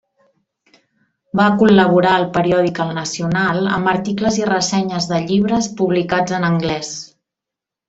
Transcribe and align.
Va 1.39 1.43
col·laborar 1.59 2.13
al 2.19 2.25
periòdic 2.37 2.81
El 2.85 2.95
Nacional 3.01 3.61
amb 3.75 3.93
articles 3.93 4.41
i 4.45 4.49
ressenyes 4.53 5.09
de 5.13 5.21
llibres 5.29 5.69
publicats 5.83 6.37
en 6.41 6.49
anglès. 6.53 6.93